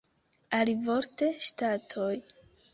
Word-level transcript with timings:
Alivorte 0.59 1.31
ŝtatoj. 1.51 2.13